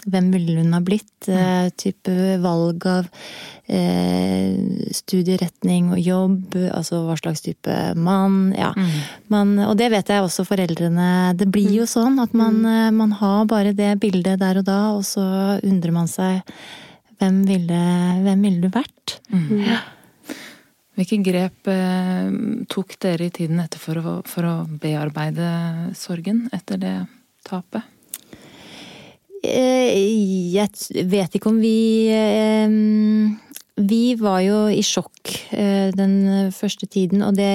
[0.10, 1.28] hvem ville hun ha blitt?
[1.28, 1.72] Mm.
[1.80, 2.14] Type
[2.44, 3.08] valg av
[3.68, 4.56] eh,
[4.96, 8.54] studieretning og jobb, altså hva slags type mann.
[8.58, 8.74] Ja.
[8.76, 8.94] Mm.
[9.34, 11.10] Man, og det vet jeg også foreldrene.
[11.40, 11.94] Det blir jo mm.
[11.94, 12.72] sånn at man, mm.
[12.74, 15.26] Eh, man, har bare det bildet der og da, og så
[15.62, 16.42] undrer man seg
[17.22, 17.84] hvem ville,
[18.26, 19.20] hvem ville du vært?
[19.32, 19.64] Mm.
[19.64, 19.82] Ja.
[20.94, 22.34] Hvilke grep eh,
[22.70, 26.96] tok dere i tiden etter for å, for å bearbeide sorgen etter det
[27.48, 27.88] tapet?
[29.44, 32.72] Eh, jeg vet ikke om vi eh,
[33.84, 37.50] Vi var jo i sjokk eh, den første tiden, og det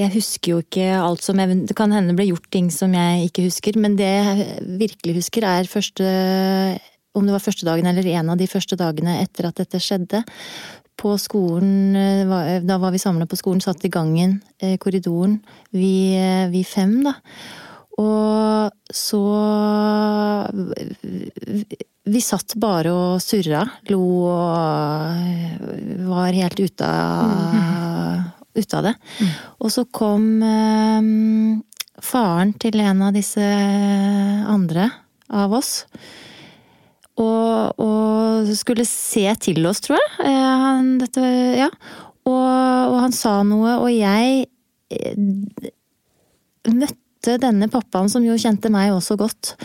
[0.00, 3.44] Jeg husker jo ikke alt som Det kan hende ble gjort ting som jeg ikke
[3.50, 4.48] husker, men det jeg
[4.80, 6.08] virkelig husker, er første
[7.12, 10.24] Om det var første dagen eller en av de første dagene etter at dette skjedde.
[10.96, 11.96] På skolen,
[12.68, 14.42] da var vi samla på skolen, satt i gangen,
[14.78, 15.38] korridoren,
[15.72, 16.12] vi,
[16.52, 17.14] vi fem, da.
[17.98, 19.20] Og så
[22.10, 28.94] Vi satt bare og surra, lo og var helt ute av, ut av det.
[29.20, 29.34] Mm.
[29.60, 31.60] Og så kom um,
[32.02, 33.44] faren til en av disse
[34.50, 34.88] andre
[35.30, 35.84] av oss.
[37.20, 40.10] Og, og skulle se til oss, tror jeg.
[40.30, 41.26] Eh, dette,
[41.60, 41.68] ja.
[42.24, 42.46] og,
[42.94, 44.46] og han sa noe, og jeg
[44.96, 45.70] eh,
[46.70, 49.56] møtte møtte denne pappaen, som jo kjente meg også godt,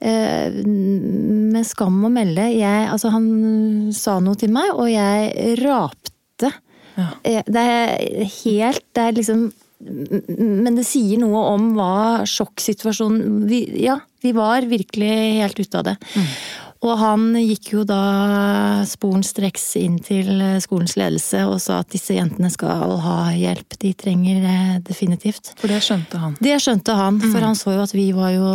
[0.00, 2.50] eh, med skam å melde.
[2.58, 6.52] Jeg, altså han sa noe til meg, og jeg rapte.
[6.96, 7.10] Ja.
[7.24, 13.82] Eh, det er helt Det er liksom Men det sier noe om hva sjokksituasjonen vi,
[13.82, 15.96] Ja, vi var virkelig helt ute av det.
[16.14, 16.28] Mm.
[16.84, 22.50] Og han gikk jo da sporenstreks inn til skolens ledelse og sa at disse jentene
[22.52, 23.78] skal ha hjelp.
[23.80, 25.54] De trenger det definitivt.
[25.60, 26.36] For det skjønte han?
[26.44, 27.46] Det skjønte han, for mm.
[27.48, 28.50] han så jo at vi var jo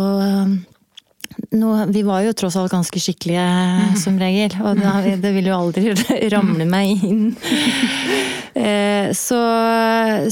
[1.58, 3.96] no, vi var jo tross alt ganske skikkelige mm.
[4.00, 5.94] som regel, og det, det vil jo aldri
[6.34, 7.26] ramle meg inn.
[8.54, 9.38] Eh, så,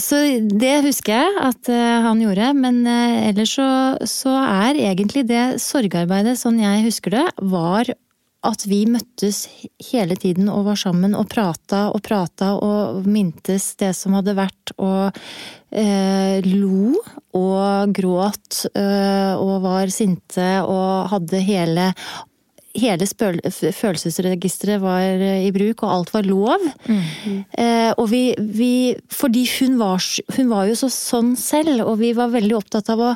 [0.02, 0.18] så,
[0.50, 3.70] det husker jeg at eh, han gjorde, men eh, ellers så,
[4.09, 7.92] så er egentlig det sorgarbeidet, sånn jeg husker det, var
[8.46, 9.46] at vi møttes
[9.90, 14.74] hele tiden og var sammen og prata og prata og mintes det som hadde vært,
[14.78, 15.18] og
[15.74, 16.94] eh, lo
[17.38, 21.90] og gråt eh, og var sinte og hadde hele
[22.76, 26.66] Hele følelsesregisteret var eh, i bruk, og alt var lov.
[26.88, 27.38] Mm.
[27.59, 28.72] Eh, og vi, vi
[29.12, 30.04] Fordi hun var,
[30.37, 33.14] hun var jo så sånn selv, og vi var veldig opptatt av å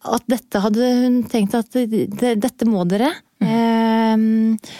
[0.00, 3.10] at dette hadde hun tenkt at det, dette må dere.
[3.44, 3.50] Mm.
[3.50, 4.70] Eh,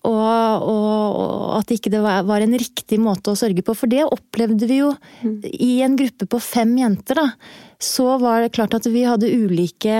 [0.00, 3.74] og, og, og, at ikke det ikke var en riktig måte å sørge på.
[3.76, 5.34] For det opplevde vi jo mm.
[5.52, 7.26] i en gruppe på fem jenter, da.
[7.80, 9.96] Så var det klart at vi hadde ulike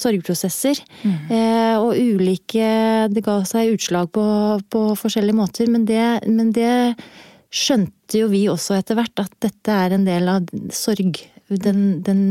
[0.00, 0.80] sorgprosesser.
[1.04, 1.16] Mm.
[1.32, 2.68] Eh, og ulike
[3.12, 4.26] Det ga seg utslag på,
[4.72, 5.72] på forskjellige måter.
[5.72, 6.74] Men det, men det
[7.52, 12.22] skjønte jo vi også etter hvert, at dette er en del av sorg den, den,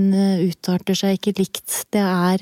[0.44, 1.86] utarter seg ikke likt.
[1.96, 2.42] Det er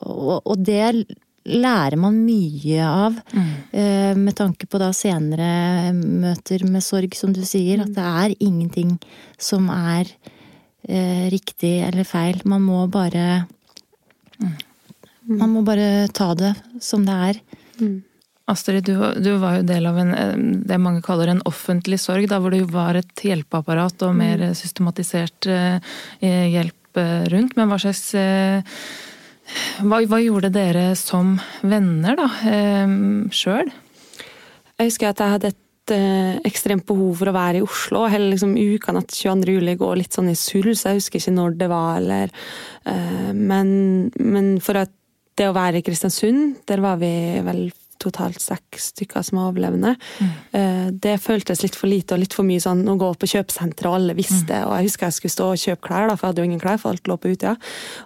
[0.00, 1.04] Og, Og det
[1.50, 3.16] lærer man mye av.
[3.32, 3.48] Mm.
[3.72, 7.82] eh, Med tanke på da senere møter med sorg, som du sier.
[7.84, 8.98] At det er ingenting
[9.38, 10.10] som er
[10.88, 12.40] eh, riktig eller feil.
[12.44, 13.46] Man må bare
[15.30, 17.42] Man må bare ta det som det er.
[18.50, 20.34] Astrid, du, du var jo del av en, eh,
[20.66, 24.42] det mange kaller en offentlig sorg, da hvor det jo var et hjelpeapparat og mer
[24.58, 25.78] systematisert eh,
[26.20, 26.76] hjelp
[27.30, 27.54] rundt.
[27.54, 28.66] Men hva slags eh,
[29.84, 32.94] hva, hva gjorde dere som venner, da, eh,
[33.34, 33.72] sjøl?
[34.80, 38.06] Jeg husker at jeg hadde et eh, ekstremt behov for å være i Oslo.
[38.08, 39.56] Hele liksom, ukene etter 22.
[39.58, 41.98] juli går litt sånn i surr, så jeg husker ikke når det var.
[42.00, 42.32] Eller,
[42.88, 43.68] eh, men,
[44.16, 44.94] men for at
[45.40, 47.12] det å være i Kristiansund, der var vi
[47.44, 47.68] vel
[48.00, 49.94] totalt seks stykker som overlevende.
[50.56, 53.88] Eh, det føltes litt for lite og litt for mye sånn å gå på kjøpesenteret,
[53.90, 54.62] og alle visste.
[54.66, 56.62] Og jeg husker jeg skulle stå og kjøpe klær, da, for jeg hadde jo ingen
[56.62, 57.54] klær, for alt lå på Utøya.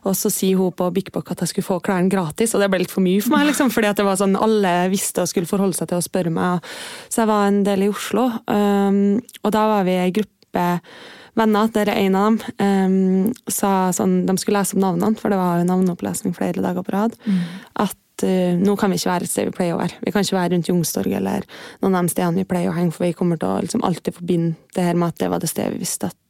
[0.05, 2.71] Og så sier hun på Bik Bok at jeg skulle få klærne gratis, og det
[2.73, 3.73] ble litt for mye for meg, liksom.
[3.75, 6.73] Fordi at det var sånn alle visste og skulle forholde seg til å spørre meg.
[7.09, 9.05] Så jeg var en del i Oslo, um,
[9.43, 10.71] og da var vi ei gruppe
[11.39, 15.41] venner, der en av dem um, sa sånn, de skulle lese opp navnene, for det
[15.41, 17.17] var jo navneopplesning flere dager på rad,
[17.83, 20.01] at uh, nå kan vi ikke være et sted vi pleier å være.
[20.05, 21.47] Vi kan ikke være rundt Youngstorget eller
[21.83, 24.21] noen av de stedene vi pleier å henge, for vi kommer til å liksom, alltid
[24.21, 26.21] forbinde det her med at det var det stedet vi visste at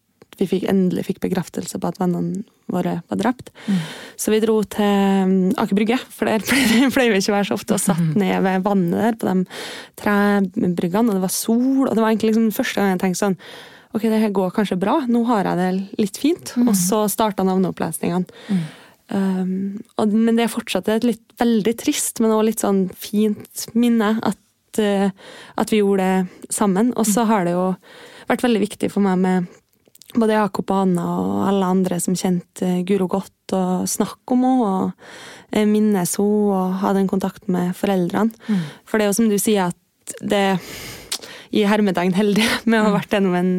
[0.40, 3.52] vi fikk, endelig fikk bekreftelse på at vennene våre var drept.
[4.20, 7.48] Så vi dro til um, Aker Brygge, for der pleier, pleier vi ikke å være
[7.50, 9.44] så ofte, og satt ned ved vannet der på de
[10.00, 13.38] trebryggene, og det var sol, og det var egentlig liksom første gang jeg tenkte sånn
[13.94, 16.54] Ok, det her går kanskje bra, nå har jeg det litt fint.
[16.64, 18.26] Og så starta navneopplesningene.
[19.12, 23.66] Um, og, men det er fortsatt et litt veldig trist, men også litt sånn fint
[23.76, 25.12] minne at, uh,
[25.60, 26.90] at vi gjorde det sammen.
[26.98, 27.68] Og så har det jo
[28.30, 29.52] vært veldig viktig for meg med
[30.14, 34.68] både Jakob og Anna og alle andre som kjente Guro godt, og snakke om henne
[34.68, 34.92] og
[35.52, 38.32] eh, minnes henne og ha den kontakten med foreldrene.
[38.88, 40.46] For det er jo som du sier, at det
[41.54, 43.52] i hermetegn heldig med å ha vært gjennom en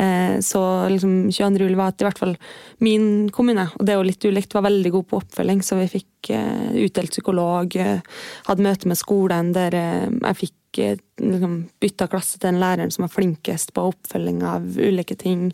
[0.00, 1.66] eh, så liksom 22.
[1.66, 2.36] juli var at i hvert fall
[2.84, 5.88] min kommune, og det er jo litt ulikt, var veldig god på oppfølging, så vi
[5.98, 11.56] fikk eh, utdelt psykolog, eh, hadde møte med skolen der eh, jeg fikk eh, liksom,
[11.82, 15.48] bytta klasse til den læreren som var flinkest på oppfølging av ulike ting.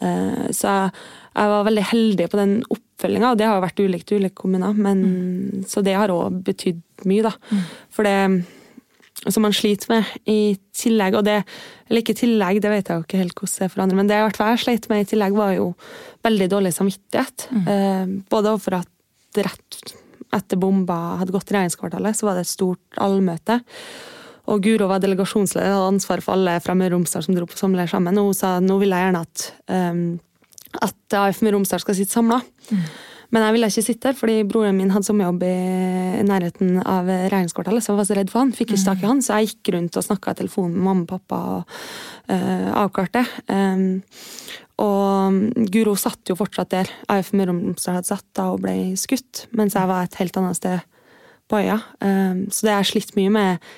[0.00, 4.20] Eh, så jeg, var veldig heldig på den oppfølginga, og det har vært ulikt i
[4.20, 7.36] ulike kommuner, men, så det har òg betydd mye, da.
[7.94, 8.16] For det
[9.26, 11.42] som man sliter med i tillegg, og det
[11.88, 13.96] Eller ikke i tillegg, det vet jeg jo ikke helt hvordan det er for andre,
[13.96, 15.70] men det jeg hvert fall med i tillegg, var jo
[16.22, 17.48] veldig dårlig samvittighet.
[17.72, 19.94] Eh, både overfor at rett
[20.36, 23.62] etter bomba hadde gått i regjeringskvartalet, så var det et stort allmøte.
[24.48, 27.48] Og Guro var delegasjonsleder og hadde ansvar for alle fra Møre og Romsdal som dro
[27.48, 28.16] på sommerleir sammen.
[28.20, 30.02] Og hun sa nå vil jeg gjerne at, um,
[30.84, 32.40] at AF Møre og Romsdal skal sitte samla.
[33.34, 37.84] Men jeg ville ikke sitte der, fordi broren min hadde sommerjobb i nærheten av regjeringskvartalet,
[37.84, 38.54] så jeg var så redd for han.
[38.56, 41.04] Fikk ikke tak i han, så jeg gikk rundt og snakka i telefonen med mamma
[41.04, 41.74] og pappa og
[42.32, 43.26] uh, avklarte.
[43.52, 44.00] Um,
[44.80, 46.92] og Guro satt jo fortsatt der.
[47.12, 50.40] AF Møre og Romsdal hadde satt da og ble skutt, mens jeg var et helt
[50.40, 50.88] annet sted
[51.52, 51.80] på øya.
[52.00, 53.70] Um, så det har jeg slitt mye med.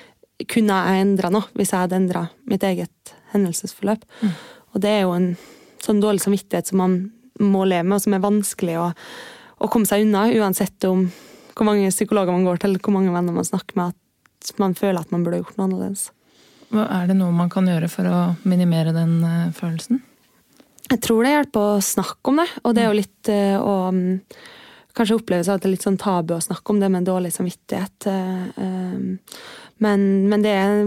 [0.51, 4.07] Kunne jeg endra noe hvis jeg hadde endra mitt eget hendelsesforløp?
[4.71, 5.33] Og det er jo en
[5.83, 6.97] sånn dårlig samvittighet som man
[7.41, 8.87] må leve med, og som er vanskelig å,
[9.61, 11.05] å komme seg unna, uansett om
[11.55, 13.93] hvor mange psykologer man går til, hvor mange venner man snakker med,
[14.41, 16.07] at man føler at man burde gjort noe annerledes.
[16.71, 19.99] Er det noe man kan gjøre for å minimere den eh, følelsen?
[20.91, 23.77] Jeg tror det hjelper å snakke om det, og det er jo litt eh, å
[23.93, 24.09] mm,
[24.91, 28.07] Kanskje oppleves at det er litt sånn tabu å snakke om det med dårlig samvittighet.
[28.11, 28.97] eh,
[29.85, 30.81] Men, men det er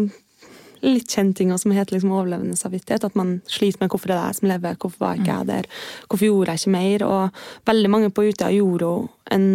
[0.85, 3.07] litt kjent ting som heter liksom overlevende samvittighet.
[3.09, 5.69] At man sliter med hvorfor det er jeg som lever, hvorfor var ikke jeg der,
[6.09, 7.07] hvorfor gjorde jeg ikke mer?
[7.09, 8.95] Og veldig mange på Utøya gjorde jo
[9.35, 9.49] en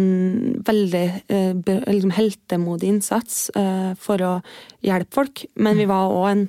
[0.66, 4.36] veldig eh, liksom heltemodig innsats eh, for å
[4.84, 6.46] hjelpe folk, men vi var òg en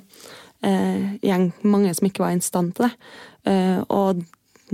[0.66, 2.94] eh, gjeng, mange som ikke var i stand til det.
[3.52, 4.24] Eh, og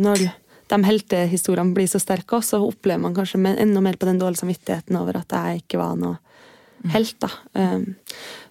[0.00, 0.28] når
[0.68, 4.42] de heltehistoriene blir så sterke, også, så opplever man kanskje enda mer på den dårlige
[4.42, 6.18] samvittigheten over at jeg ikke var noe
[6.94, 7.16] helt.
[7.20, 7.30] da.
[7.52, 7.94] Um,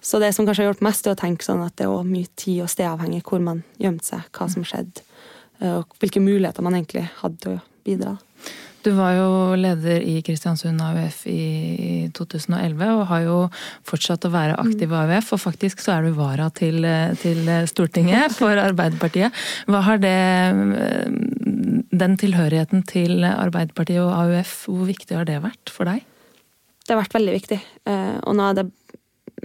[0.01, 2.29] så det som kanskje har hjulpet mest, er å tenke sånn at det er mye
[2.35, 5.03] tid og stedavhengig hvor man gjemte seg, hva som skjedde,
[5.63, 8.17] uh, og hvilke muligheter man egentlig hadde til å bidra.
[8.85, 13.37] Du var jo leder i Kristiansund AUF i 2011, og har jo
[13.87, 15.33] fortsatt å være aktiv i AUF.
[15.35, 16.85] Og faktisk så er du vara til,
[17.19, 19.35] til Stortinget for Arbeiderpartiet.
[19.67, 20.15] Hva har det
[21.97, 26.05] Den tilhørigheten til Arbeiderpartiet og AUF, hvor viktig har det vært for deg?
[26.87, 27.59] Det har vært veldig viktig.
[27.87, 28.69] Uh, og noe av det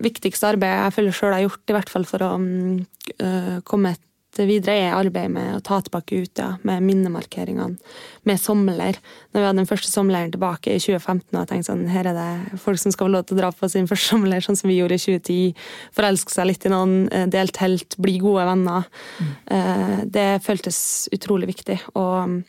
[0.02, 2.80] viktigste arbeidet jeg føler sjøl har gjort, i hvert fall for å mm,
[3.18, 3.96] uh, komme
[4.32, 7.76] videre, er arbeidet med å ta tilbake Utøya, med minnemarkeringene,
[8.24, 8.96] med sommerleir.
[9.32, 12.16] Når vi hadde den første sommerleiren tilbake i 2015, og jeg tenkte sånn, her er
[12.16, 14.72] det folk som skal få lov til å dra på sin første sommerleir, sånn som
[14.72, 15.68] vi gjorde i 2010.
[15.98, 18.88] Forelske seg litt i noen, eh, dele telt, bli gode venner.
[19.20, 20.08] Mm.
[20.16, 20.80] Det føltes
[21.12, 21.82] utrolig viktig.
[21.92, 22.40] Og,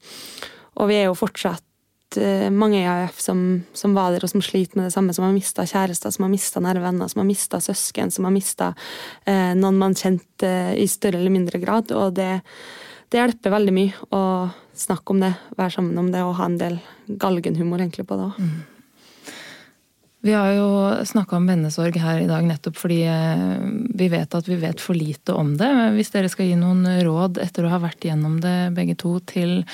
[0.79, 1.72] og vi er jo fortsatt Eh,
[2.53, 5.35] mange i AUF som, som, var der og som sliter med det samme, som har
[5.35, 8.73] mista kjærester, som har mista nære venner, som har mista søsken, som har mista
[9.25, 11.93] eh, noen man kjente eh, i større eller mindre grad.
[11.97, 12.29] Og det,
[13.09, 14.23] det, hjelper veldig mye å
[14.77, 18.29] snakke om det, være sammen om det og ha en del galgenhumor egentlig på det
[18.31, 18.39] òg.
[18.41, 18.61] Mm.
[20.23, 20.67] Vi har jo
[21.03, 24.95] snakka om vennesorg her i dag nettopp fordi eh, vi vet at vi vet for
[24.95, 25.67] lite om det.
[25.97, 29.65] Hvis dere skal gi noen råd etter å ha vært gjennom det begge to til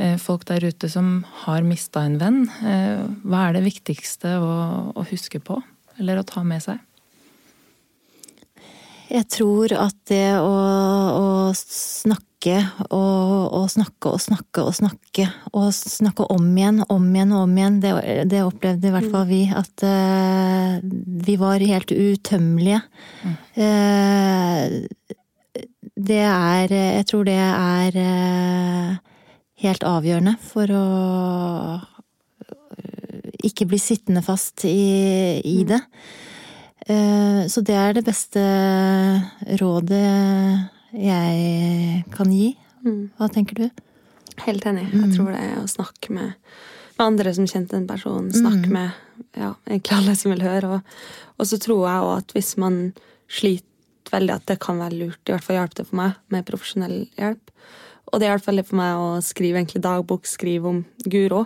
[0.00, 4.54] eh, folk der ute som har mista en venn, eh, hva er det viktigste å,
[4.96, 5.60] å huske på
[6.00, 6.80] eller å ta med seg?
[9.08, 12.58] Jeg tror at det å, å snakke
[12.92, 15.26] og, og, snakke og snakke og snakke.
[15.56, 17.80] Og snakke om igjen, om igjen og om igjen.
[17.82, 17.92] Det,
[18.28, 19.40] det opplevde i hvert fall vi.
[19.48, 20.78] At uh,
[21.24, 22.82] vi var helt utømmelige.
[23.24, 23.36] Mm.
[23.56, 25.16] Uh,
[25.98, 28.90] det er Jeg tror det er uh,
[29.64, 30.86] helt avgjørende for å
[33.48, 35.80] ikke bli sittende fast i, i det.
[36.88, 38.40] Så det er det beste
[39.60, 40.00] rådet
[40.96, 42.54] jeg kan gi.
[42.84, 43.10] Mm.
[43.18, 43.82] Hva tenker du?
[44.46, 44.86] Helt enig.
[44.92, 45.14] Jeg mm.
[45.16, 46.34] tror det er å snakke med,
[46.96, 48.30] med andre som kjente en person.
[48.32, 48.74] Snakke mm.
[48.74, 50.78] med ja, egentlig alle som vil høre.
[50.78, 50.96] Og,
[51.36, 52.80] og så tror jeg òg at hvis man
[53.28, 53.66] sliter
[54.12, 57.00] veldig, at det kan være lurt, i hvert fall hjalp det for meg, med profesjonell
[57.18, 57.50] hjelp.
[58.08, 61.42] Og det hjelper veldig for meg å skrive egentlig dagbok, skrive om Guro.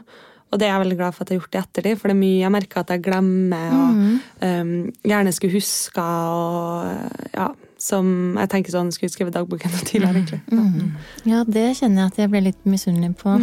[0.53, 2.15] Og det er jeg veldig glad for at jeg har gjort i ettertid, for det
[2.15, 4.17] er mye jeg merker at jeg glemmer og mm.
[4.45, 4.73] um,
[5.09, 7.47] gjerne skulle huska og ja,
[7.83, 10.41] som jeg tenker sånn skulle skrevet dagboken tidligere, egentlig.
[10.53, 10.93] Mm.
[11.31, 13.39] Ja, det kjenner jeg at jeg ble litt misunnelig på.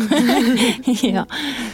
[1.16, 1.26] ja.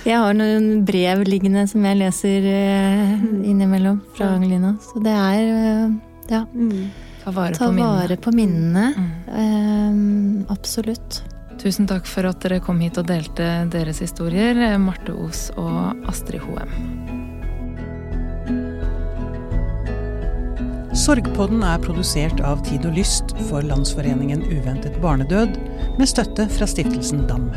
[0.07, 5.45] Jeg har noen brev liggende som jeg leser uh, innimellom fra Angelina, så det er
[5.51, 5.99] uh,
[6.31, 6.45] ja.
[6.55, 6.89] Mm.
[7.25, 8.01] Ta vare Ta på minnene.
[8.01, 8.89] Vare på minnene.
[9.29, 11.23] Um, absolutt.
[11.62, 16.43] Tusen takk for at dere kom hit og delte deres historier, Marte Os og Astrid
[16.45, 16.74] Hoem.
[20.95, 25.58] Sorgpodden er produsert av Tid og Lyst for Landsforeningen uventet barnedød,
[25.99, 27.49] med støtte fra stiftelsen DAM.